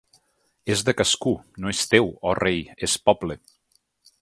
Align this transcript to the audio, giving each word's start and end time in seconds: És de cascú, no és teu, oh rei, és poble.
És 0.75 0.81
de 0.87 0.95
cascú, 1.01 1.33
no 1.65 1.73
és 1.73 1.83
teu, 1.91 2.09
oh 2.31 2.35
rei, 2.43 2.65
és 2.89 2.97
poble. 3.11 3.37